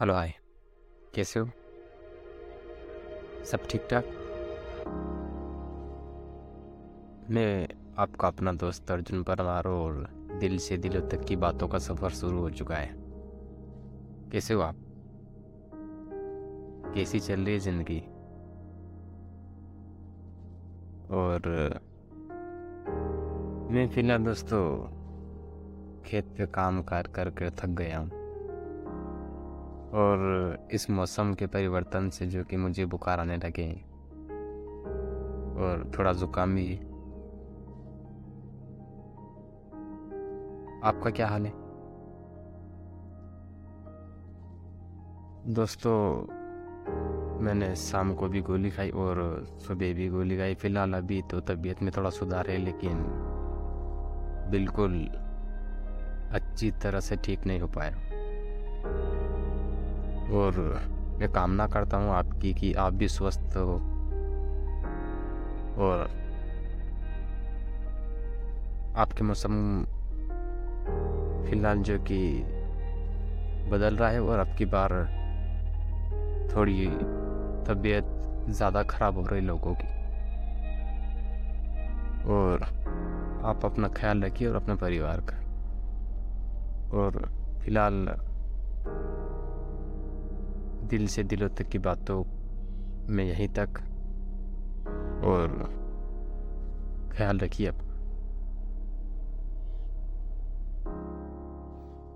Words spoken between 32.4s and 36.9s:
कि मुझे बुखार आने लगे और थोड़ा ज़ुकाम भी।